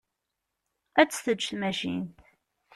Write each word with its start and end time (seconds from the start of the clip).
Ad 1.01 1.07
tt-teǧǧ 1.09 1.41
tmacint. 1.49 2.19